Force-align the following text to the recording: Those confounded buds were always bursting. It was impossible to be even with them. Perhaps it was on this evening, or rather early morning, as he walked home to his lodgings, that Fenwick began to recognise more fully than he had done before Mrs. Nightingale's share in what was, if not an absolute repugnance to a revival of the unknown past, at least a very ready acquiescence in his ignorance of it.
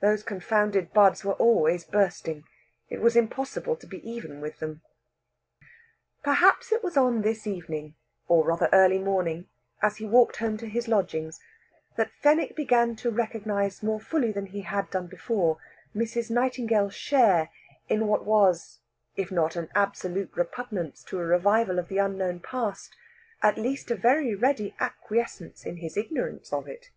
Those 0.00 0.22
confounded 0.22 0.92
buds 0.92 1.24
were 1.24 1.32
always 1.32 1.82
bursting. 1.86 2.44
It 2.90 3.00
was 3.00 3.16
impossible 3.16 3.74
to 3.76 3.86
be 3.86 4.06
even 4.06 4.42
with 4.42 4.58
them. 4.58 4.82
Perhaps 6.22 6.72
it 6.72 6.84
was 6.84 6.98
on 6.98 7.22
this 7.22 7.46
evening, 7.46 7.94
or 8.26 8.44
rather 8.44 8.68
early 8.74 8.98
morning, 8.98 9.48
as 9.80 9.96
he 9.96 10.04
walked 10.04 10.36
home 10.36 10.58
to 10.58 10.68
his 10.68 10.88
lodgings, 10.88 11.40
that 11.96 12.10
Fenwick 12.20 12.54
began 12.54 12.96
to 12.96 13.10
recognise 13.10 13.82
more 13.82 13.98
fully 13.98 14.30
than 14.30 14.48
he 14.48 14.60
had 14.60 14.90
done 14.90 15.06
before 15.06 15.56
Mrs. 15.96 16.30
Nightingale's 16.30 16.92
share 16.94 17.48
in 17.88 18.08
what 18.08 18.26
was, 18.26 18.80
if 19.16 19.32
not 19.32 19.56
an 19.56 19.70
absolute 19.74 20.30
repugnance 20.36 21.02
to 21.04 21.18
a 21.18 21.24
revival 21.24 21.78
of 21.78 21.88
the 21.88 21.96
unknown 21.96 22.40
past, 22.40 22.94
at 23.42 23.56
least 23.56 23.90
a 23.90 23.94
very 23.96 24.34
ready 24.34 24.74
acquiescence 24.80 25.64
in 25.64 25.78
his 25.78 25.96
ignorance 25.96 26.52
of 26.52 26.68
it. 26.68 26.90